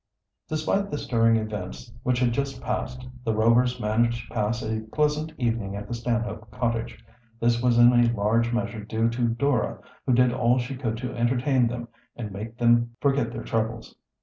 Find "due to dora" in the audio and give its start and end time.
8.83-9.79